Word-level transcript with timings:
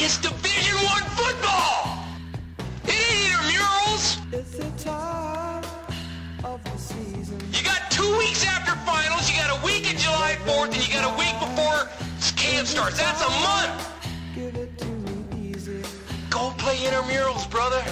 It's 0.00 0.16
Division 0.18 0.76
One 0.76 1.02
football. 1.18 2.04
It 2.84 2.94
ain't 2.94 3.32
intramurals. 3.32 4.32
It's 4.32 4.56
the 4.56 4.70
time 4.82 5.64
of 6.44 6.62
the 6.64 6.78
season. 6.78 7.40
You 7.52 7.64
got 7.64 7.90
two 7.90 8.16
weeks 8.18 8.46
after 8.46 8.74
finals. 8.86 9.28
You 9.30 9.36
got 9.36 9.60
a 9.60 9.66
week 9.66 9.90
in 9.90 9.98
July 9.98 10.36
4th, 10.46 10.72
and 10.72 10.86
you 10.86 10.92
got 10.94 11.04
a 11.12 11.18
week 11.18 11.34
before 11.40 11.88
camp 12.36 12.66
starts. 12.66 12.98
That's 12.98 13.20
a 13.22 13.30
month. 13.42 13.88
Give 14.34 14.54
it 14.54 14.78
to 14.78 14.86
me 14.86 15.50
easy 15.50 15.82
Go 16.30 16.54
play 16.58 16.76
intramurals, 16.76 17.50
brother. 17.50 17.82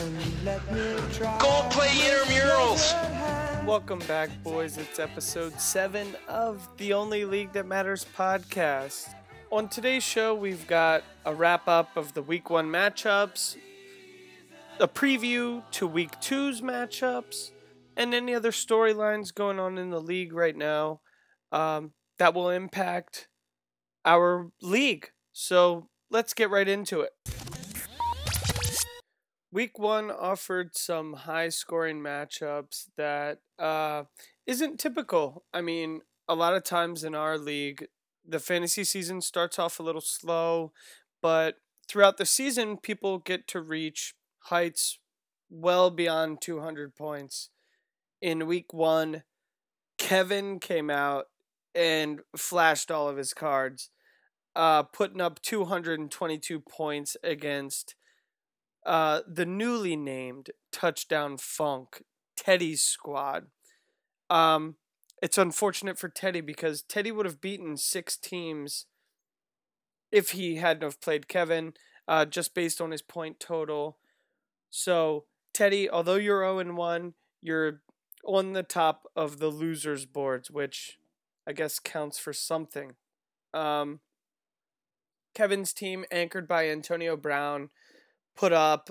let 0.44 0.62
me 0.72 0.94
try. 1.12 1.36
Go 1.38 1.66
play 1.70 1.88
intramurals. 1.88 2.94
Welcome 3.66 3.98
back, 4.00 4.30
boys. 4.44 4.78
It's 4.78 5.00
episode 5.00 5.58
7 5.60 6.14
of 6.28 6.68
the 6.76 6.92
Only 6.92 7.24
League 7.24 7.52
That 7.52 7.66
Matters 7.66 8.06
podcast. 8.16 9.12
On 9.52 9.68
today's 9.68 10.02
show, 10.02 10.34
we've 10.34 10.66
got 10.66 11.04
a 11.24 11.32
wrap 11.32 11.68
up 11.68 11.96
of 11.96 12.14
the 12.14 12.22
week 12.22 12.50
1 12.50 12.66
matchups, 12.66 13.56
a 14.80 14.88
preview 14.88 15.62
to 15.70 15.86
week 15.86 16.20
two's 16.20 16.60
matchups, 16.60 17.52
and 17.96 18.12
any 18.12 18.34
other 18.34 18.50
storylines 18.50 19.32
going 19.32 19.60
on 19.60 19.78
in 19.78 19.90
the 19.90 20.00
league 20.00 20.32
right 20.32 20.56
now 20.56 21.00
um, 21.52 21.92
that 22.18 22.34
will 22.34 22.50
impact 22.50 23.28
our 24.04 24.50
league. 24.60 25.10
So 25.32 25.90
let's 26.10 26.34
get 26.34 26.50
right 26.50 26.66
into 26.66 27.02
it. 27.02 27.12
Week 29.52 29.78
one 29.78 30.10
offered 30.10 30.76
some 30.76 31.12
high 31.12 31.50
scoring 31.50 32.00
matchups 32.00 32.86
that 32.96 33.38
uh, 33.60 34.04
isn't 34.44 34.80
typical. 34.80 35.44
I 35.54 35.60
mean, 35.60 36.00
a 36.28 36.34
lot 36.34 36.54
of 36.54 36.64
times 36.64 37.04
in 37.04 37.14
our 37.14 37.38
league, 37.38 37.86
the 38.26 38.40
fantasy 38.40 38.84
season 38.84 39.20
starts 39.20 39.58
off 39.58 39.78
a 39.78 39.82
little 39.82 40.00
slow, 40.00 40.72
but 41.22 41.56
throughout 41.88 42.16
the 42.16 42.26
season, 42.26 42.76
people 42.76 43.18
get 43.18 43.46
to 43.48 43.60
reach 43.60 44.14
heights 44.44 44.98
well 45.48 45.90
beyond 45.90 46.40
200 46.40 46.94
points. 46.94 47.50
In 48.20 48.46
week 48.46 48.72
one, 48.72 49.22
Kevin 49.98 50.58
came 50.58 50.90
out 50.90 51.26
and 51.74 52.20
flashed 52.36 52.90
all 52.90 53.08
of 53.08 53.16
his 53.16 53.34
cards, 53.34 53.90
uh, 54.54 54.82
putting 54.82 55.20
up 55.20 55.40
222 55.42 56.60
points 56.60 57.16
against 57.22 57.94
uh, 58.84 59.20
the 59.26 59.46
newly 59.46 59.96
named 59.96 60.50
Touchdown 60.72 61.36
Funk 61.36 62.02
Teddy's 62.36 62.82
squad. 62.82 63.46
Um, 64.30 64.76
it's 65.22 65.38
unfortunate 65.38 65.98
for 65.98 66.08
Teddy 66.08 66.40
because 66.40 66.82
Teddy 66.82 67.10
would 67.10 67.26
have 67.26 67.40
beaten 67.40 67.76
six 67.76 68.16
teams 68.16 68.86
if 70.12 70.32
he 70.32 70.56
hadn't 70.56 70.82
have 70.82 71.00
played 71.00 71.28
Kevin, 71.28 71.74
uh, 72.06 72.24
just 72.24 72.54
based 72.54 72.80
on 72.80 72.90
his 72.90 73.02
point 73.02 73.40
total. 73.40 73.98
So 74.70 75.24
Teddy, 75.52 75.88
although 75.88 76.16
you're 76.16 76.42
0 76.42 76.58
and 76.58 76.76
1, 76.76 77.14
you're 77.42 77.80
on 78.24 78.52
the 78.52 78.62
top 78.62 79.06
of 79.16 79.38
the 79.38 79.48
losers 79.48 80.04
boards, 80.04 80.50
which 80.50 80.98
I 81.46 81.52
guess 81.52 81.78
counts 81.78 82.18
for 82.18 82.32
something. 82.32 82.94
Um, 83.54 84.00
Kevin's 85.34 85.72
team, 85.72 86.04
anchored 86.10 86.48
by 86.48 86.68
Antonio 86.68 87.16
Brown, 87.16 87.70
put 88.36 88.52
up 88.52 88.90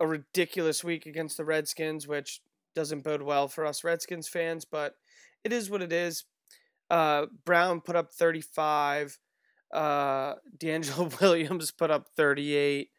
a 0.00 0.06
ridiculous 0.06 0.84
week 0.84 1.06
against 1.06 1.36
the 1.36 1.44
Redskins, 1.44 2.06
which 2.06 2.40
doesn't 2.74 3.04
bode 3.04 3.22
well 3.22 3.48
for 3.48 3.66
us 3.66 3.82
Redskins 3.82 4.28
fans, 4.28 4.64
but 4.64 4.94
it 5.48 5.54
is 5.54 5.70
what 5.70 5.80
it 5.80 5.92
is. 5.92 6.24
Uh, 6.90 7.26
Brown 7.46 7.80
put 7.80 7.96
up 7.96 8.12
35. 8.12 9.18
Uh, 9.72 10.34
DeAngelo 10.58 11.18
Williams 11.20 11.70
put 11.70 11.90
up 11.90 12.08
38. 12.16 12.90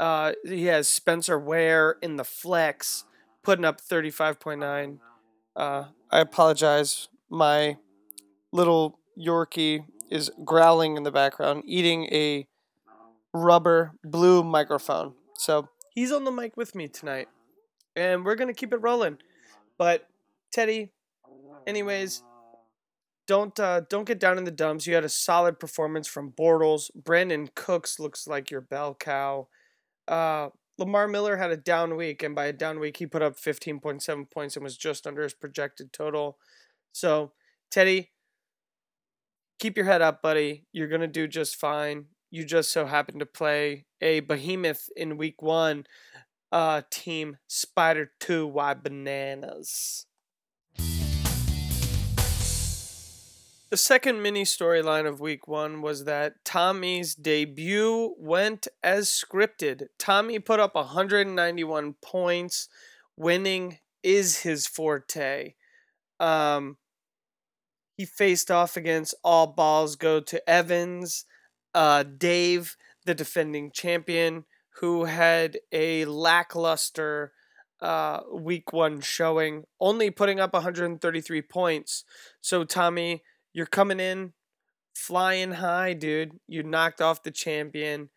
Uh, 0.00 0.32
he 0.46 0.64
has 0.64 0.88
Spencer 0.88 1.38
Ware 1.38 1.96
in 2.00 2.16
the 2.16 2.24
flex 2.24 3.04
putting 3.42 3.66
up 3.66 3.82
35.9. 3.82 4.98
Uh, 5.54 5.84
I 6.10 6.20
apologize. 6.20 7.08
My 7.28 7.76
little 8.50 8.98
Yorkie 9.18 9.84
is 10.10 10.30
growling 10.42 10.96
in 10.96 11.02
the 11.02 11.12
background, 11.12 11.64
eating 11.66 12.04
a 12.06 12.46
rubber 13.34 13.92
blue 14.02 14.42
microphone. 14.42 15.14
So 15.36 15.68
he's 15.90 16.12
on 16.12 16.24
the 16.24 16.32
mic 16.32 16.56
with 16.56 16.74
me 16.74 16.88
tonight. 16.88 17.28
And 17.94 18.24
we're 18.24 18.36
going 18.36 18.48
to 18.48 18.54
keep 18.54 18.72
it 18.72 18.78
rolling. 18.78 19.18
But 19.76 20.08
Teddy, 20.50 20.92
anyways, 21.66 22.22
don't 23.26 23.58
uh, 23.58 23.82
don't 23.88 24.06
get 24.06 24.20
down 24.20 24.38
in 24.38 24.44
the 24.44 24.50
dumps. 24.50 24.86
You 24.86 24.94
had 24.94 25.04
a 25.04 25.08
solid 25.08 25.58
performance 25.58 26.06
from 26.06 26.32
Bortles. 26.32 26.90
Brandin 27.00 27.54
Cooks 27.54 27.98
looks 27.98 28.26
like 28.26 28.50
your 28.50 28.60
bell 28.60 28.94
cow. 28.94 29.48
Uh, 30.06 30.48
Lamar 30.76 31.08
Miller 31.08 31.36
had 31.36 31.50
a 31.50 31.56
down 31.56 31.96
week, 31.96 32.22
and 32.22 32.34
by 32.34 32.46
a 32.46 32.52
down 32.52 32.80
week, 32.80 32.96
he 32.96 33.06
put 33.06 33.22
up 33.22 33.36
15.7 33.36 34.30
points 34.30 34.56
and 34.56 34.64
was 34.64 34.76
just 34.76 35.06
under 35.06 35.22
his 35.22 35.34
projected 35.34 35.92
total. 35.92 36.36
So, 36.92 37.32
Teddy, 37.70 38.10
keep 39.58 39.76
your 39.76 39.86
head 39.86 40.02
up, 40.02 40.20
buddy. 40.20 40.66
You're 40.72 40.88
going 40.88 41.00
to 41.00 41.06
do 41.06 41.28
just 41.28 41.56
fine. 41.56 42.06
You 42.30 42.44
just 42.44 42.72
so 42.72 42.86
happened 42.86 43.20
to 43.20 43.26
play 43.26 43.86
a 44.00 44.20
behemoth 44.20 44.88
in 44.96 45.16
week 45.16 45.40
one, 45.40 45.86
uh, 46.50 46.82
team 46.90 47.36
Spider 47.46 48.10
2 48.18 48.46
Y 48.48 48.74
Bananas. 48.74 50.06
The 53.74 53.78
second 53.78 54.22
mini 54.22 54.44
storyline 54.44 55.04
of 55.04 55.18
week 55.18 55.48
one 55.48 55.82
was 55.82 56.04
that 56.04 56.44
Tommy's 56.44 57.12
debut 57.12 58.14
went 58.16 58.68
as 58.84 59.08
scripted. 59.08 59.88
Tommy 59.98 60.38
put 60.38 60.60
up 60.60 60.76
191 60.76 61.94
points. 62.00 62.68
Winning 63.16 63.78
is 64.00 64.42
his 64.42 64.68
forte. 64.68 65.54
Um, 66.20 66.76
he 67.96 68.04
faced 68.04 68.48
off 68.48 68.76
against 68.76 69.12
all 69.24 69.48
balls 69.48 69.96
go 69.96 70.20
to 70.20 70.48
Evans, 70.48 71.24
uh, 71.74 72.04
Dave, 72.04 72.76
the 73.06 73.14
defending 73.16 73.72
champion, 73.72 74.44
who 74.78 75.06
had 75.06 75.58
a 75.72 76.04
lackluster 76.04 77.32
uh, 77.80 78.20
week 78.32 78.72
one 78.72 79.00
showing, 79.00 79.64
only 79.80 80.12
putting 80.12 80.38
up 80.38 80.52
133 80.52 81.42
points. 81.42 82.04
So, 82.40 82.62
Tommy, 82.62 83.24
you're 83.54 83.66
coming 83.66 84.00
in 84.00 84.34
flying 84.94 85.52
high, 85.52 85.94
dude. 85.94 86.40
You 86.48 86.62
knocked 86.64 87.00
off 87.00 87.22
the 87.22 87.32
champion. 87.32 88.10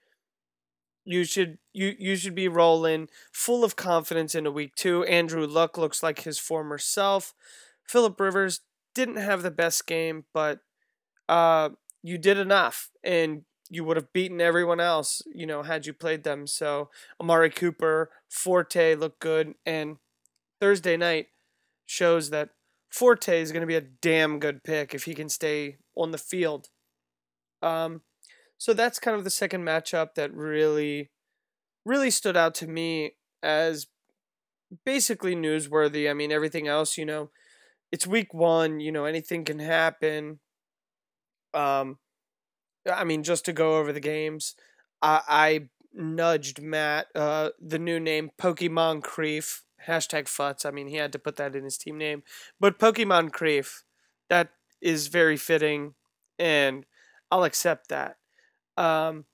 You 1.06 1.24
should 1.24 1.58
you 1.74 1.96
you 1.98 2.18
should 2.18 2.36
be 2.36 2.50
rolling 2.50 3.08
full 3.32 3.64
of 3.64 3.78
confidence 3.78 4.36
into 4.36 4.52
week 4.52 4.76
two. 4.76 5.04
Andrew 5.06 5.48
Luck 5.48 5.78
looks 5.78 6.04
like 6.04 6.20
his 6.22 6.38
former 6.38 6.78
self. 6.78 7.34
Philip 7.88 8.20
Rivers 8.20 8.62
didn't 8.94 9.16
have 9.18 9.42
the 9.42 9.52
best 9.52 9.88
game, 9.88 10.26
but 10.34 10.60
uh, 11.30 11.70
you 12.04 12.18
did 12.18 12.38
enough, 12.38 12.90
and 13.04 13.44
you 13.70 13.84
would 13.86 13.98
have 13.98 14.14
beaten 14.14 14.42
everyone 14.42 14.80
else, 14.80 15.22
you 15.34 15.46
know, 15.46 15.64
had 15.64 15.86
you 15.86 15.94
played 15.94 16.24
them. 16.24 16.48
So 16.48 16.90
Amari 17.22 17.50
Cooper, 17.52 18.12
Forte 18.30 18.96
looked 18.96 19.20
good, 19.20 19.56
and 19.66 19.98
Thursday 20.62 20.98
night 20.98 21.28
shows 21.86 22.30
that 22.32 22.50
Forte 22.90 23.42
is 23.42 23.52
going 23.52 23.62
to 23.62 23.68
be 23.68 23.76
a 23.76 23.82
damn 23.82 24.40
good 24.40 24.64
pick 24.64 24.94
if 24.94 25.04
he 25.04 25.14
can 25.14 25.30
stay 25.30 25.78
on 25.96 26.12
the 26.12 26.18
field. 26.18 26.70
Um, 27.62 28.02
so 28.58 28.74
that's 28.74 29.00
kind 29.00 29.18
of 29.18 29.24
the 29.24 29.30
second 29.30 29.64
matchup 29.64 30.16
that 30.16 30.34
really, 30.34 31.12
really 31.86 32.10
stood 32.10 32.38
out 32.38 32.56
to 32.56 32.68
me 32.68 33.14
as 33.44 33.88
basically 34.86 35.36
newsworthy. 35.36 36.10
I 36.10 36.14
mean, 36.14 36.32
everything 36.32 36.68
else, 36.68 36.98
you 36.98 37.06
know, 37.06 37.30
it's 37.92 38.08
week 38.08 38.34
one. 38.34 38.80
You 38.80 38.92
know, 38.92 39.06
anything 39.06 39.46
can 39.46 39.60
happen. 39.60 40.40
Um, 41.54 41.98
I 42.92 43.04
mean, 43.04 43.24
just 43.24 43.46
to 43.46 43.54
go 43.54 43.78
over 43.78 43.92
the 43.92 44.00
games, 44.00 44.56
I, 45.02 45.22
I 45.28 45.70
nudged 45.94 46.62
Matt, 46.62 47.08
uh, 47.16 47.50
the 47.60 47.80
new 47.80 48.00
name 48.00 48.32
Pokemon 48.40 49.02
Creef, 49.02 49.62
hashtag 49.88 50.26
Futz. 50.26 50.66
I 50.66 50.72
mean, 50.72 50.88
he 50.88 50.98
had 50.98 51.12
to 51.14 51.20
put 51.20 51.36
that 51.38 51.56
in 51.56 51.64
his 51.64 51.78
team 51.78 51.98
name, 51.98 52.24
but 52.60 52.80
Pokemon 52.80 53.32
Creef, 53.32 53.84
that 54.30 54.50
is 54.82 55.08
very 55.08 55.38
fitting, 55.38 55.96
and 56.38 56.86
I'll 57.32 57.44
accept 57.44 57.90
that. 57.90 58.18
Um, 58.76 59.26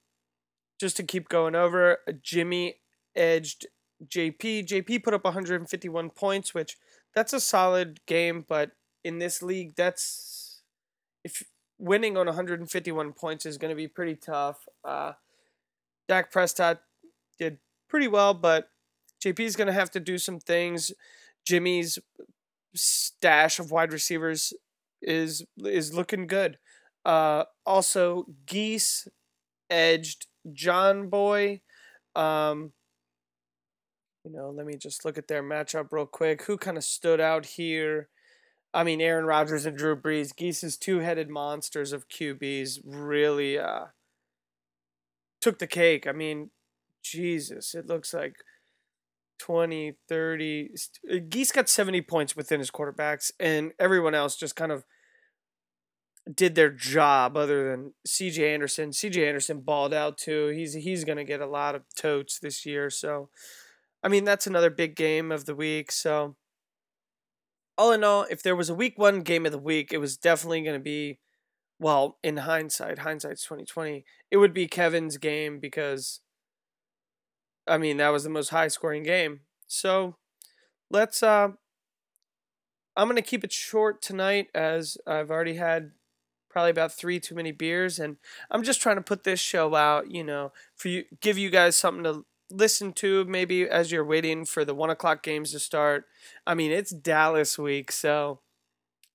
just 0.79 0.97
to 0.97 1.03
keep 1.03 1.29
going 1.29 1.55
over, 1.55 2.00
Jimmy 2.21 2.75
edged 3.15 3.67
JP. 4.05 4.67
JP 4.67 5.03
put 5.03 5.13
up 5.13 5.23
151 5.23 6.09
points, 6.11 6.53
which 6.53 6.77
that's 7.13 7.33
a 7.33 7.39
solid 7.39 7.99
game, 8.06 8.45
but 8.47 8.71
in 9.03 9.19
this 9.19 9.41
league, 9.41 9.75
that's 9.75 10.61
if 11.23 11.44
winning 11.77 12.17
on 12.17 12.25
151 12.25 13.13
points 13.13 13.45
is 13.45 13.57
going 13.57 13.69
to 13.69 13.75
be 13.75 13.88
pretty 13.88 14.15
tough. 14.15 14.67
Uh, 14.83 15.13
Dak 16.07 16.31
Prescott 16.31 16.81
did 17.39 17.57
pretty 17.89 18.07
well, 18.07 18.33
but 18.33 18.69
JP 19.23 19.39
is 19.39 19.55
going 19.55 19.67
to 19.67 19.73
have 19.73 19.91
to 19.91 19.99
do 19.99 20.17
some 20.17 20.39
things. 20.39 20.91
Jimmy's 21.45 21.99
stash 22.75 23.59
of 23.59 23.71
wide 23.71 23.93
receivers 23.93 24.53
is 25.01 25.45
is 25.57 25.93
looking 25.93 26.27
good. 26.27 26.57
Uh, 27.05 27.43
also, 27.65 28.25
Geese 28.45 29.07
edged 29.69 30.27
John 30.51 31.09
Boy. 31.09 31.61
Um, 32.15 32.71
you 34.23 34.31
know, 34.31 34.49
let 34.55 34.65
me 34.65 34.75
just 34.77 35.03
look 35.03 35.17
at 35.17 35.27
their 35.27 35.43
matchup 35.43 35.87
real 35.91 36.05
quick. 36.05 36.43
Who 36.43 36.57
kind 36.57 36.77
of 36.77 36.83
stood 36.83 37.19
out 37.19 37.45
here? 37.45 38.09
I 38.73 38.83
mean, 38.83 39.01
Aaron 39.01 39.25
Rodgers 39.25 39.65
and 39.65 39.77
Drew 39.77 39.95
Brees, 39.95 40.35
Geese's 40.35 40.77
two-headed 40.77 41.29
monsters 41.29 41.93
of 41.93 42.07
QBs, 42.07 42.79
really 42.85 43.59
uh, 43.59 43.87
took 45.41 45.59
the 45.59 45.67
cake. 45.67 46.07
I 46.07 46.11
mean, 46.11 46.49
Jesus, 47.03 47.75
it 47.75 47.85
looks 47.85 48.13
like 48.13 48.37
20, 49.44 49.95
30. 50.07 50.69
Uh, 51.12 51.16
Geese 51.28 51.51
got 51.51 51.68
70 51.68 52.01
points 52.04 52.34
within 52.34 52.60
his 52.60 52.72
quarterbacks, 52.72 53.30
and 53.42 53.74
everyone 53.78 54.16
else 54.16 54.38
just 54.38 54.56
kind 54.56 54.72
of 54.72 54.86
did 56.34 56.56
their 56.56 56.69
job 56.69 57.36
other 57.36 57.69
than 57.69 57.94
CJ 58.07 58.54
Anderson. 58.54 58.92
CJ 58.92 59.28
Anderson 59.28 59.60
balled 59.60 59.94
out 59.94 60.18
too. 60.18 60.48
He's 60.48 60.75
he's 60.75 61.04
going 61.04 61.18
to 61.18 61.25
get 61.25 61.42
a 61.42 61.45
lot 61.45 61.75
of 61.75 61.84
totes 61.94 62.40
this 62.40 62.66
year, 62.66 62.90
so 62.90 63.30
I 64.01 64.07
mean, 64.07 64.24
that's 64.24 64.48
another 64.48 64.69
big 64.69 64.95
game 64.95 65.30
of 65.30 65.44
the 65.44 65.56
week, 65.56 65.92
so 65.92 66.38
all 67.78 67.92
in 67.92 68.04
all, 68.06 68.25
if 68.30 68.42
there 68.42 68.56
was 68.56 68.69
a 68.69 68.75
week 68.75 68.98
1 68.98 69.22
game 69.24 69.45
of 69.45 69.51
the 69.51 69.57
week, 69.57 69.92
it 69.92 69.98
was 69.98 70.16
definitely 70.16 70.62
going 70.62 70.80
to 70.80 70.84
be 70.84 71.19
well, 71.80 72.18
in 72.24 72.38
hindsight, 72.38 73.00
hindsight's 73.00 73.44
2020, 73.44 74.06
it 74.31 74.38
would 74.38 74.54
be 74.54 74.68
Kevin's 74.68 75.18
game 75.18 75.60
because 75.60 76.22
I 77.68 77.77
mean, 77.77 77.98
that 77.98 78.10
was 78.10 78.24
the 78.24 78.30
most 78.30 78.50
high 78.50 78.68
scoring 78.68 79.04
game. 79.04 79.42
So 79.68 80.15
let's 80.89 81.24
uh 81.24 81.50
I'm 82.95 83.07
going 83.07 83.15
to 83.15 83.21
keep 83.21 83.44
it 83.44 83.51
short 83.51 84.01
tonight 84.01 84.48
as 84.54 84.98
I've 85.07 85.31
already 85.31 85.56
had 85.56 85.92
probably 86.50 86.69
about 86.69 86.92
3 86.92 87.19
too 87.19 87.33
many 87.33 87.51
beers 87.51 87.98
and 87.98 88.18
I'm 88.51 88.62
just 88.63 88.81
trying 88.81 88.98
to 88.98 89.01
put 89.01 89.24
this 89.24 89.39
show 89.39 89.74
out, 89.74 90.12
you 90.12 90.24
know, 90.24 90.51
for 90.75 90.89
you 90.89 91.06
give 91.19 91.38
you 91.38 91.50
guys 91.50 91.75
something 91.75 92.04
to 92.04 92.25
listen 92.51 92.94
to 92.94 93.25
maybe 93.25 93.63
as 93.68 93.92
you're 93.92 94.06
waiting 94.06 94.45
for 94.45 94.63
the 94.63 94.75
1 94.75 94.92
o'clock 94.92 95.24
games 95.24 95.51
to 95.51 95.59
start. 95.59 96.06
I 96.45 96.54
mean, 96.54 96.71
it's 96.71 96.92
Dallas 96.92 97.57
week, 97.57 97.92
so 97.92 98.42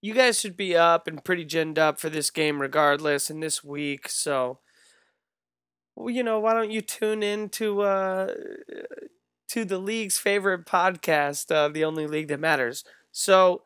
you 0.01 0.15
guys 0.15 0.41
should 0.41 0.57
be 0.57 0.77
up 0.77 1.07
and 1.07 1.25
pretty 1.25 1.45
ginned 1.45 1.79
up 1.79 2.01
for 2.01 2.11
this 2.11 2.31
game 2.31 2.61
regardless 2.61 3.31
in 3.31 3.41
this 3.41 3.63
week, 3.63 4.09
so 4.09 4.59
you 6.07 6.23
know, 6.23 6.39
why 6.39 6.55
don't 6.55 6.71
you 6.71 6.81
tune 6.81 7.23
in 7.23 7.49
to 7.51 7.83
uh, 7.83 8.35
to 9.49 9.65
the 9.65 9.79
league's 9.79 10.19
favorite 10.19 10.67
podcast, 10.67 11.51
uh, 11.53 11.69
the 11.69 11.85
only 11.85 12.07
league 12.07 12.29
that 12.29 12.41
matters. 12.41 12.85
So, 13.11 13.63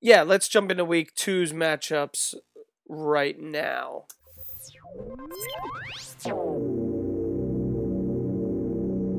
yeah, 0.00 0.22
let's 0.22 0.48
jump 0.48 0.70
into 0.70 0.84
week 0.84 1.14
two's 1.14 1.52
matchups 1.52 2.34
right 2.88 3.38
now. 3.38 4.04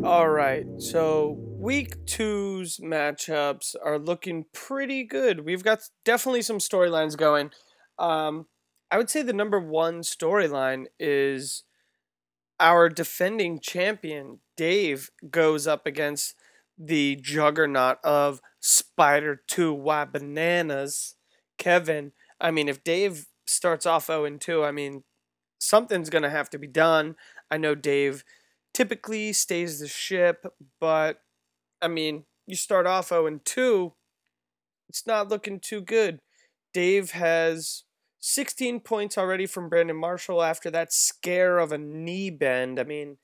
All 0.03 0.29
right, 0.29 0.65
so 0.79 1.37
week 1.39 2.05
two's 2.05 2.77
matchups 2.77 3.75
are 3.83 3.99
looking 3.99 4.45
pretty 4.51 5.03
good. 5.03 5.45
We've 5.45 5.63
got 5.63 5.79
definitely 6.03 6.41
some 6.41 6.57
storylines 6.57 7.15
going. 7.15 7.51
Um, 7.97 8.47
I 8.89 8.97
would 8.97 9.09
say 9.09 9.21
the 9.21 9.31
number 9.31 9.59
one 9.59 10.01
storyline 10.01 10.87
is 10.99 11.63
our 12.61 12.87
defending 12.87 13.59
champion, 13.59 14.39
Dave, 14.55 15.09
goes 15.29 15.67
up 15.67 15.85
against 15.85 16.35
the 16.77 17.17
juggernaut 17.17 17.97
of 18.03 18.39
Spider 18.61 19.41
2 19.47 19.73
Y 19.73 20.05
Bananas, 20.05 21.15
Kevin. 21.57 22.13
I 22.39 22.51
mean, 22.51 22.69
if 22.69 22.83
Dave 22.83 23.25
starts 23.47 23.85
off 23.85 24.05
0 24.05 24.37
2, 24.37 24.63
I 24.63 24.71
mean, 24.71 25.03
something's 25.59 26.09
going 26.09 26.23
to 26.23 26.29
have 26.29 26.49
to 26.51 26.59
be 26.59 26.67
done. 26.67 27.15
I 27.49 27.57
know 27.57 27.75
Dave 27.75 28.23
typically 28.73 29.33
stays 29.33 29.79
the 29.79 29.87
ship, 29.87 30.45
but 30.79 31.21
I 31.81 31.87
mean, 31.87 32.25
you 32.45 32.55
start 32.55 32.85
off 32.85 33.09
0 33.09 33.39
2, 33.43 33.93
it's 34.87 35.07
not 35.07 35.29
looking 35.29 35.59
too 35.59 35.81
good. 35.81 36.19
Dave 36.73 37.11
has 37.11 37.83
16 38.21 38.79
points 38.81 39.17
already 39.17 39.47
from 39.47 39.67
Brandon 39.67 39.97
Marshall 39.97 40.43
after 40.43 40.69
that 40.71 40.93
scare 40.93 41.57
of 41.57 41.71
a 41.71 41.77
knee 41.77 42.29
bend. 42.29 42.79
I 42.79 42.83
mean, 42.83 43.17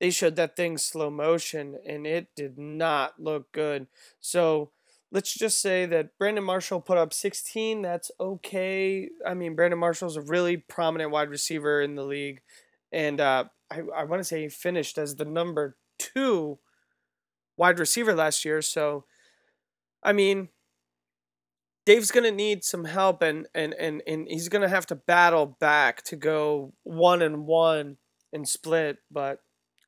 they 0.00 0.10
showed 0.10 0.36
that 0.36 0.56
thing 0.56 0.78
slow 0.78 1.10
motion 1.10 1.76
and 1.86 2.06
it 2.06 2.28
did 2.34 2.58
not 2.58 3.20
look 3.20 3.52
good. 3.52 3.86
So 4.20 4.70
let's 5.12 5.34
just 5.34 5.60
say 5.60 5.84
that 5.86 6.16
Brandon 6.18 6.44
Marshall 6.44 6.80
put 6.80 6.96
up 6.96 7.12
16. 7.12 7.82
That's 7.82 8.10
okay. 8.18 9.10
I 9.26 9.34
mean, 9.34 9.54
Brandon 9.54 9.78
Marshall's 9.78 10.16
a 10.16 10.22
really 10.22 10.56
prominent 10.56 11.10
wide 11.10 11.30
receiver 11.30 11.82
in 11.82 11.94
the 11.94 12.04
league. 12.04 12.40
And 12.90 13.20
uh, 13.20 13.44
I, 13.70 13.82
I 13.94 14.04
want 14.04 14.20
to 14.20 14.24
say 14.24 14.42
he 14.42 14.48
finished 14.48 14.96
as 14.96 15.16
the 15.16 15.26
number 15.26 15.76
two 15.98 16.58
wide 17.58 17.78
receiver 17.78 18.14
last 18.14 18.46
year. 18.46 18.62
So, 18.62 19.04
I 20.02 20.14
mean, 20.14 20.48
Dave's 21.88 22.10
gonna 22.10 22.30
need 22.30 22.64
some 22.64 22.84
help 22.84 23.22
and 23.22 23.48
and 23.54 23.72
and, 23.72 24.02
and 24.06 24.28
he's 24.28 24.50
gonna 24.50 24.68
have 24.68 24.84
to 24.88 24.94
battle 24.94 25.56
back 25.58 26.02
to 26.02 26.16
go 26.16 26.74
one 26.82 27.22
and 27.22 27.46
one 27.46 27.96
and 28.30 28.46
split, 28.46 28.98
but 29.10 29.38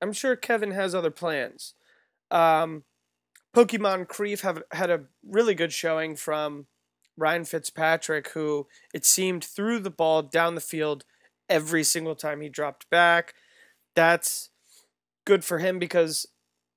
I'm 0.01 0.15
sure 0.15 0.35
Kevin 0.35 0.71
has 0.71 0.95
other 0.95 1.11
plans. 1.11 1.75
Um, 2.31 2.85
Pokemon 3.55 4.09
Creef 4.09 4.41
have 4.41 4.63
had 4.73 4.89
a 4.89 5.03
really 5.23 5.55
good 5.55 5.75
showing 5.75 6.17
from 6.17 6.69
Ryan 7.19 7.45
Fitzpatrick, 7.45 8.31
who 8.31 8.67
it 8.95 9.05
seemed 9.05 9.45
threw 9.45 9.79
the 9.79 9.91
ball 9.91 10.23
down 10.23 10.55
the 10.55 10.63
field 10.63 11.05
every 11.51 11.85
single 11.85 12.15
time 12.15 12.41
he 12.41 12.49
dropped 12.49 12.89
back. 12.89 13.35
That's 13.95 14.49
good 15.27 15.45
for 15.45 15.59
him 15.59 15.79
because 15.79 16.25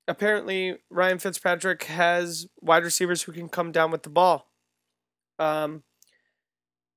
apparently 0.05 0.79
Ryan 0.89 1.19
Fitzpatrick 1.19 1.83
has 1.83 2.45
wide 2.59 2.83
receivers 2.83 3.23
who 3.23 3.31
can 3.31 3.47
come 3.47 3.71
down 3.71 3.89
with 3.89 4.03
the 4.03 4.09
ball. 4.09 4.49
Um, 5.39 5.83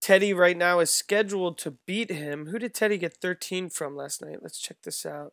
Teddy 0.01 0.33
right 0.33 0.57
now 0.57 0.79
is 0.79 0.91
scheduled 0.91 1.59
to 1.59 1.73
beat 1.87 2.11
him. 2.11 2.47
Who 2.47 2.59
did 2.59 2.75
Teddy 2.75 2.99
get 2.99 3.17
13 3.17 3.71
from 3.71 3.97
last 3.97 4.23
night? 4.23 4.39
Let's 4.41 4.61
check 4.61 4.77
this 4.83 5.05
out. 5.05 5.33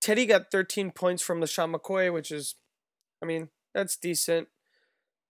Teddy 0.00 0.26
got 0.26 0.50
13 0.50 0.90
points 0.90 1.22
from 1.22 1.40
LeSean 1.40 1.74
McCoy, 1.74 2.12
which 2.12 2.30
is, 2.30 2.56
I 3.22 3.26
mean, 3.26 3.48
that's 3.74 3.96
decent. 3.96 4.48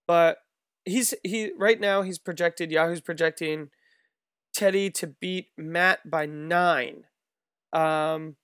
But 0.06 0.38
he's 0.84 1.14
he 1.22 1.50
right 1.56 1.81
now 1.81 2.02
he's 2.02 2.19
projected 2.19 2.70
Yahoo's 2.70 3.00
projecting 3.00 3.70
Teddy 4.52 4.90
to 4.90 5.06
beat 5.06 5.49
Matt 5.56 6.11
by 6.11 6.26
nine. 6.26 7.05
Um, 7.72 8.37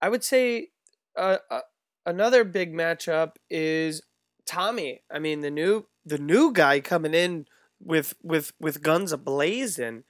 I 0.00 0.08
would 0.08 0.24
say 0.24 0.68
uh, 1.16 1.38
uh, 1.50 1.60
another 2.06 2.44
big 2.44 2.72
matchup 2.72 3.32
is 3.50 4.02
Tommy. 4.46 5.02
I 5.12 5.18
mean 5.18 5.40
the 5.40 5.50
new 5.50 5.86
the 6.04 6.18
new 6.18 6.52
guy 6.52 6.80
coming 6.80 7.14
in 7.14 7.46
with 7.82 8.14
with 8.22 8.52
with 8.60 8.82
guns 8.82 9.12
ablazing. 9.12 10.04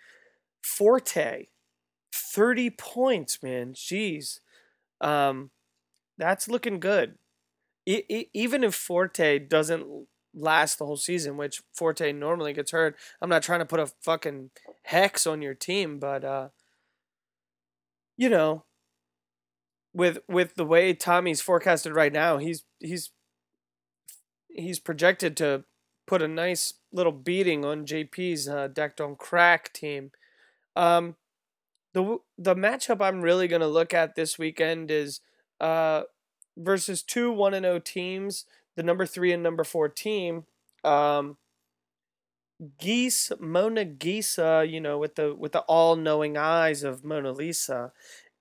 Forte, 0.62 1.46
thirty 2.12 2.70
points, 2.70 3.42
man. 3.42 3.72
Jeez, 3.72 4.40
um, 5.00 5.50
that's 6.18 6.48
looking 6.48 6.80
good. 6.80 7.16
Even 7.86 8.62
if 8.62 8.74
Forte 8.74 9.38
doesn't 9.38 10.06
last 10.34 10.78
the 10.78 10.86
whole 10.86 10.96
season, 10.96 11.36
which 11.36 11.62
Forte 11.74 12.12
normally 12.12 12.52
gets 12.52 12.72
hurt, 12.72 12.96
I'm 13.20 13.30
not 13.30 13.42
trying 13.42 13.60
to 13.60 13.66
put 13.66 13.80
a 13.80 13.86
fucking 13.86 14.50
hex 14.84 15.26
on 15.26 15.42
your 15.42 15.54
team, 15.54 15.98
but 15.98 16.24
uh, 16.24 16.48
you 18.16 18.28
know, 18.28 18.64
with 19.94 20.18
with 20.28 20.54
the 20.56 20.66
way 20.66 20.92
Tommy's 20.92 21.40
forecasted 21.40 21.94
right 21.94 22.12
now, 22.12 22.36
he's 22.36 22.64
he's 22.78 23.10
he's 24.48 24.78
projected 24.78 25.36
to 25.38 25.64
put 26.10 26.20
a 26.22 26.28
nice 26.28 26.74
little 26.92 27.12
beating 27.12 27.64
on 27.64 27.86
JP's 27.86 28.48
uh, 28.48 28.66
Dak 28.66 29.00
on 29.00 29.14
crack 29.14 29.72
team. 29.72 30.10
Um, 30.74 31.14
the 31.94 32.18
the 32.36 32.56
matchup 32.56 33.00
I'm 33.00 33.22
really 33.22 33.46
gonna 33.46 33.68
look 33.68 33.94
at 33.94 34.16
this 34.16 34.36
weekend 34.36 34.90
is 34.90 35.20
uh, 35.60 36.02
versus 36.56 37.04
two 37.04 37.30
one 37.30 37.54
and 37.54 37.62
zero 37.62 37.76
oh 37.76 37.78
teams, 37.78 38.44
the 38.74 38.82
number 38.82 39.06
three 39.06 39.32
and 39.32 39.40
number 39.40 39.62
four 39.62 39.88
team. 39.88 40.46
Um, 40.82 41.36
Geese 42.80 43.30
Mona 43.38 43.84
Gisa, 43.84 44.68
you 44.68 44.80
know, 44.80 44.98
with 44.98 45.14
the 45.14 45.32
with 45.32 45.52
the 45.52 45.60
all 45.60 45.94
knowing 45.94 46.36
eyes 46.36 46.82
of 46.82 47.04
Mona 47.04 47.30
Lisa, 47.30 47.92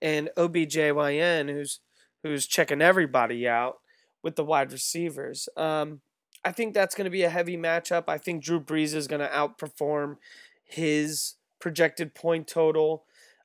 and 0.02 0.32
OBJYN, 0.36 1.52
who's 1.52 1.82
who's 2.24 2.48
checking 2.48 2.82
everybody 2.82 3.48
out 3.48 3.78
with 4.24 4.36
the 4.36 4.44
wide 4.44 4.72
receivers. 4.72 5.48
Um, 5.56 6.02
I 6.44 6.52
think 6.52 6.74
that's 6.74 6.96
going 6.96 7.06
to 7.06 7.12
be 7.12 7.24
a 7.24 7.30
heavy 7.30 7.58
matchup. 7.58 8.06
I 8.08 8.18
think 8.18 8.44
Drew 8.44 8.60
Brees 8.60 8.94
is 8.94 9.08
going 9.08 9.22
to 9.22 9.28
outperform 9.28 10.18
his 10.64 11.36
projected 11.60 12.16
point 12.16 12.48
total. 12.48 13.04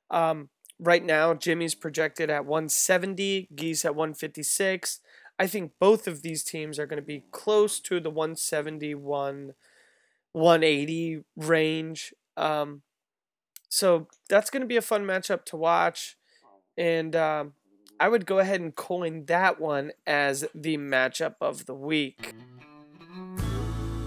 Um, 0.09 0.49
right 0.79 1.03
now, 1.03 1.33
Jimmy's 1.33 1.75
projected 1.75 2.29
at 2.29 2.45
170, 2.45 3.49
Geese 3.55 3.85
at 3.85 3.95
156. 3.95 5.01
I 5.37 5.47
think 5.47 5.73
both 5.79 6.07
of 6.07 6.21
these 6.21 6.43
teams 6.43 6.79
are 6.79 6.85
going 6.85 7.01
to 7.01 7.05
be 7.05 7.23
close 7.31 7.79
to 7.81 7.99
the 7.99 8.09
171, 8.09 9.53
180 10.31 11.23
range. 11.35 12.13
Um, 12.37 12.81
so 13.67 14.07
that's 14.29 14.49
going 14.49 14.61
to 14.61 14.67
be 14.67 14.77
a 14.77 14.81
fun 14.81 15.03
matchup 15.03 15.43
to 15.45 15.57
watch. 15.57 16.17
And 16.77 17.15
um, 17.15 17.53
I 17.99 18.07
would 18.07 18.25
go 18.25 18.39
ahead 18.39 18.61
and 18.61 18.73
coin 18.75 19.25
that 19.25 19.59
one 19.59 19.91
as 20.07 20.45
the 20.53 20.77
matchup 20.77 21.35
of 21.41 21.65
the 21.65 21.75
week. 21.75 22.33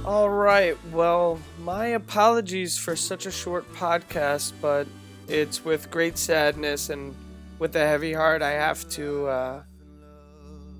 All 0.09 0.31
right. 0.31 0.75
Well, 0.91 1.39
my 1.61 1.89
apologies 1.89 2.79
for 2.79 2.97
such 2.97 3.27
a 3.27 3.31
short 3.31 3.71
podcast, 3.75 4.55
but 4.59 4.87
it's 5.29 5.67
with 5.67 5.91
great 5.91 6.17
sadness 6.17 6.89
and 6.89 7.15
with 7.59 7.77
a 7.77 7.87
heavy 7.87 8.15
heart 8.15 8.41
I 8.41 8.53
have 8.53 8.89
to 8.93 9.27
uh, 9.27 9.63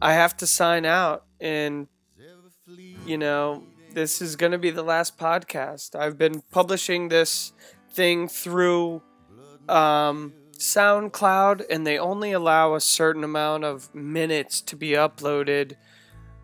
I 0.01 0.15
have 0.15 0.35
to 0.39 0.47
sign 0.47 0.87
out 0.87 1.27
and 1.43 1.89
you 3.05 3.19
know, 3.19 3.65
this 3.93 4.23
is 4.23 4.35
going 4.35 4.53
to 4.53 4.59
be 4.59 4.71
the 4.71 4.83
last 4.83 5.19
podcast. 5.19 5.95
I've 5.95 6.17
been 6.17 6.41
publishing 6.51 7.09
this 7.09 7.53
thing 7.93 8.29
through 8.29 9.03
um, 9.69 10.33
SoundCloud, 10.57 11.67
and 11.69 11.87
they 11.87 11.99
only 11.99 12.33
allow 12.33 12.75
a 12.75 12.81
certain 12.81 13.25
amount 13.25 13.65
of 13.65 13.95
minutes 13.95 14.63
to 14.63 14.75
be 14.75 14.93
uploaded. 14.93 15.77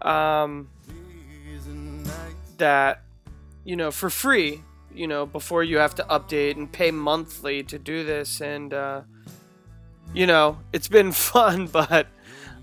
Um, 0.03 0.69
that 2.65 3.03
you 3.63 3.77
know 3.77 3.91
for 3.91 4.09
free 4.09 4.63
you 4.95 5.07
know 5.07 5.27
before 5.27 5.63
you 5.63 5.77
have 5.77 5.95
to 5.95 6.05
update 6.05 6.57
and 6.57 6.73
pay 6.73 6.91
monthly 6.91 7.63
to 7.63 7.79
do 7.79 8.05
this. 8.05 8.41
And 8.41 8.73
uh, 8.73 9.03
you 10.15 10.27
know 10.27 10.57
it's 10.73 10.89
been 10.89 11.13
fun 11.31 11.67
but 11.67 12.07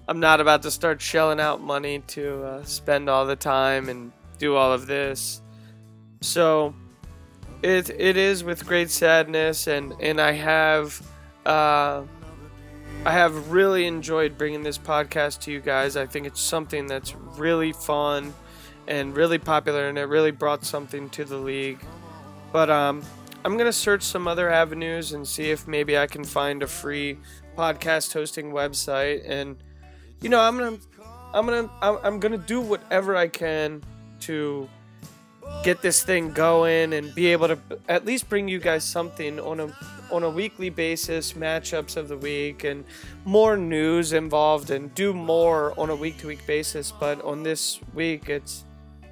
i'm 0.07 0.19
not 0.19 0.39
about 0.39 0.61
to 0.63 0.71
start 0.71 1.01
shelling 1.01 1.39
out 1.39 1.61
money 1.61 1.99
to 2.07 2.43
uh, 2.43 2.63
spend 2.63 3.09
all 3.09 3.25
the 3.27 3.35
time 3.35 3.89
and 3.89 4.11
do 4.39 4.55
all 4.55 4.73
of 4.73 4.87
this. 4.87 5.41
So 6.21 6.73
it 7.61 7.91
it 7.91 8.17
is 8.17 8.43
with 8.43 8.65
great 8.65 8.89
sadness 8.89 9.67
and 9.67 9.93
and 9.99 10.19
i 10.19 10.31
have 10.31 10.99
uh, 11.45 12.01
I 13.05 13.11
have 13.11 13.51
really 13.51 13.85
enjoyed 13.85 14.37
bringing 14.37 14.63
this 14.63 14.77
podcast 14.77 15.41
to 15.41 15.51
you 15.51 15.59
guys. 15.59 15.95
I 15.95 16.05
think 16.05 16.27
it's 16.27 16.39
something 16.39 16.85
that's 16.85 17.15
really 17.15 17.71
fun 17.71 18.33
and 18.91 19.15
really 19.15 19.37
popular, 19.37 19.87
and 19.87 19.97
it 19.97 20.03
really 20.03 20.31
brought 20.31 20.65
something 20.65 21.09
to 21.11 21.23
the 21.23 21.37
league. 21.37 21.79
But 22.51 22.69
um, 22.69 23.01
I'm 23.45 23.55
gonna 23.57 23.71
search 23.71 24.03
some 24.03 24.27
other 24.27 24.49
avenues 24.49 25.13
and 25.13 25.25
see 25.25 25.49
if 25.49 25.65
maybe 25.65 25.97
I 25.97 26.07
can 26.07 26.25
find 26.25 26.61
a 26.61 26.67
free 26.67 27.17
podcast 27.57 28.11
hosting 28.11 28.51
website. 28.51 29.23
And 29.25 29.55
you 30.19 30.27
know, 30.27 30.41
I'm 30.41 30.57
gonna, 30.57 30.77
I'm 31.33 31.45
gonna, 31.45 31.69
I'm, 31.81 31.97
I'm 32.03 32.19
gonna 32.19 32.37
do 32.37 32.59
whatever 32.59 33.15
I 33.15 33.29
can 33.29 33.81
to 34.21 34.69
get 35.63 35.81
this 35.81 36.03
thing 36.03 36.33
going 36.33 36.91
and 36.91 37.15
be 37.15 37.27
able 37.27 37.47
to 37.47 37.57
at 37.87 38.05
least 38.05 38.27
bring 38.27 38.49
you 38.49 38.59
guys 38.59 38.83
something 38.83 39.39
on 39.39 39.61
a 39.61 39.73
on 40.11 40.23
a 40.23 40.29
weekly 40.29 40.69
basis 40.69 41.33
matchups 41.33 41.95
of 41.95 42.09
the 42.09 42.17
week 42.17 42.65
and 42.65 42.83
more 43.23 43.55
news 43.55 44.11
involved 44.11 44.69
and 44.69 44.93
do 44.93 45.13
more 45.13 45.77
on 45.79 45.89
a 45.89 45.95
week 45.95 46.17
to 46.17 46.27
week 46.27 46.45
basis 46.45 46.91
but 46.99 47.21
on 47.23 47.43
this 47.43 47.79
week 47.93 48.29
it's 48.29 48.65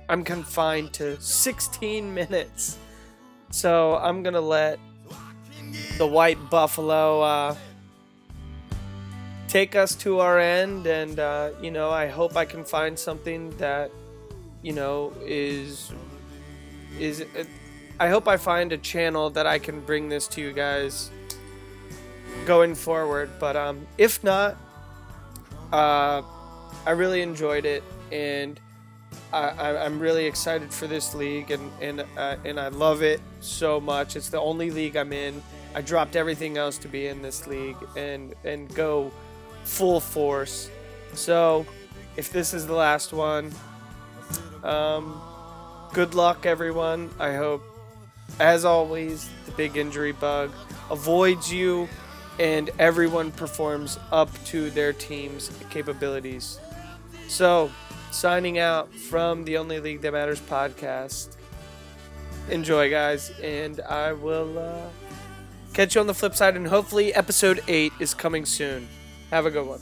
I'm 0.09 0.23
confined 0.23 0.91
to 0.93 1.19
16 1.21 2.13
minutes 2.13 2.77
so 3.51 3.95
I'm 3.97 4.23
gonna 4.23 4.41
let 4.41 4.79
the 5.97 6.07
white 6.07 6.49
buffalo 6.49 7.21
uh, 7.21 7.55
take 9.47 9.75
us 9.75 9.95
to 9.95 10.19
our 10.19 10.39
end 10.39 10.87
and 10.87 11.19
uh, 11.19 11.51
you 11.61 11.71
know 11.71 11.89
I 11.89 12.07
hope 12.07 12.35
I 12.35 12.45
can 12.45 12.63
find 12.63 12.97
something 12.97 13.55
that 13.57 13.91
you 14.61 14.73
know 14.73 15.13
is 15.21 15.91
is 16.99 17.23
I 17.99 18.07
hope 18.07 18.27
I 18.27 18.37
find 18.37 18.71
a 18.71 18.77
channel 18.77 19.29
that 19.31 19.45
I 19.45 19.59
can 19.59 19.81
bring 19.81 20.09
this 20.09 20.27
to 20.29 20.41
you 20.41 20.53
guys 20.53 21.11
going 22.45 22.75
forward. 22.75 23.29
But 23.39 23.55
um, 23.55 23.85
if 23.97 24.23
not, 24.23 24.57
uh, 25.73 26.21
I 26.85 26.91
really 26.91 27.21
enjoyed 27.21 27.65
it, 27.65 27.83
and 28.11 28.59
I, 29.31 29.85
am 29.85 29.99
really 29.99 30.25
excited 30.25 30.73
for 30.73 30.87
this 30.87 31.13
league, 31.13 31.51
and 31.51 31.71
and 31.81 32.05
uh, 32.17 32.37
and 32.43 32.59
I 32.59 32.69
love 32.69 33.03
it 33.03 33.21
so 33.41 33.79
much. 33.79 34.15
It's 34.15 34.29
the 34.29 34.39
only 34.39 34.71
league 34.71 34.95
I'm 34.95 35.13
in. 35.13 35.41
I 35.75 35.81
dropped 35.81 36.15
everything 36.15 36.57
else 36.57 36.77
to 36.79 36.87
be 36.87 37.07
in 37.07 37.21
this 37.21 37.45
league 37.45 37.77
and 37.95 38.33
and 38.43 38.73
go 38.73 39.11
full 39.63 39.99
force. 39.99 40.69
So, 41.13 41.65
if 42.17 42.31
this 42.31 42.53
is 42.53 42.65
the 42.65 42.73
last 42.73 43.13
one, 43.13 43.53
um, 44.63 45.21
good 45.93 46.15
luck, 46.15 46.45
everyone. 46.45 47.11
I 47.19 47.35
hope, 47.35 47.63
as 48.39 48.65
always, 48.65 49.29
the 49.45 49.51
big 49.51 49.77
injury 49.77 50.11
bug 50.11 50.51
avoids 50.89 51.53
you 51.53 51.87
and 52.39 52.69
everyone 52.79 53.31
performs 53.31 53.99
up 54.11 54.29
to 54.45 54.69
their 54.71 54.93
team's 54.93 55.51
capabilities. 55.69 56.57
So, 57.27 57.69
signing 58.11 58.59
out 58.59 58.93
from 58.93 59.45
the 59.45 59.57
Only 59.57 59.79
League 59.79 60.01
That 60.01 60.13
Matters 60.13 60.39
podcast. 60.39 61.35
Enjoy, 62.49 62.89
guys, 62.89 63.31
and 63.41 63.79
I 63.81 64.13
will 64.13 64.57
uh, 64.57 64.89
catch 65.73 65.95
you 65.95 66.01
on 66.01 66.07
the 66.07 66.13
flip 66.13 66.35
side. 66.35 66.55
And 66.55 66.67
hopefully, 66.67 67.13
episode 67.13 67.61
8 67.67 67.93
is 67.99 68.13
coming 68.13 68.45
soon. 68.45 68.87
Have 69.29 69.45
a 69.45 69.51
good 69.51 69.67
one. 69.67 69.81